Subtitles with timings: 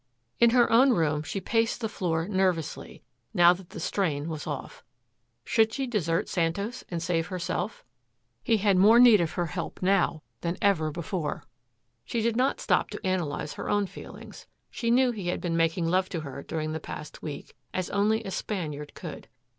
[0.39, 3.03] In her own room she paced the floor nervously,
[3.35, 4.83] now that the strain was off.
[5.45, 7.85] Should she desert Santos and save herself?
[8.41, 11.43] He had more need of her help now than ever before.
[12.03, 14.47] She did not stop to analyze her own feelings.
[14.71, 18.23] She knew he had been making love to her during the past week as only
[18.23, 19.27] a Spaniard could.